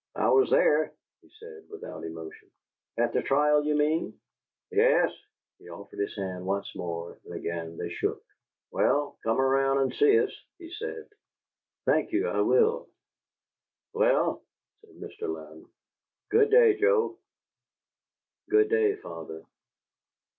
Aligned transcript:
"I 0.15 0.29
was 0.29 0.49
there," 0.49 0.91
he 1.21 1.29
said, 1.37 1.69
without 1.69 2.03
emotion. 2.03 2.49
"At 2.97 3.13
the 3.13 3.21
trial, 3.21 3.63
you 3.63 3.75
mean?" 3.75 4.19
"Yes." 4.71 5.11
He 5.59 5.69
offered 5.69 5.99
his 5.99 6.15
hand 6.15 6.43
once 6.43 6.75
more, 6.75 7.19
and 7.23 7.35
again 7.35 7.77
they 7.77 7.89
shook. 7.91 8.19
"Well, 8.71 9.19
come 9.23 9.39
around 9.39 9.77
and 9.77 9.93
see 9.93 10.17
us," 10.19 10.31
he 10.57 10.71
said. 10.71 11.07
"Thank 11.85 12.13
you. 12.13 12.27
I 12.29 12.41
will." 12.41 12.89
"Well," 13.93 14.41
said 14.83 14.95
Mr. 14.95 15.27
Louden, 15.31 15.67
"good 16.31 16.49
day, 16.49 16.79
Joe." 16.79 17.19
"Good 18.49 18.71
day, 18.71 18.95
father." 18.95 19.43